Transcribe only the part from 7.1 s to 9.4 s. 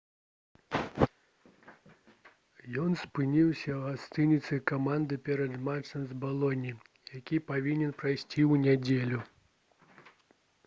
які павінен прайсці ў нядзелю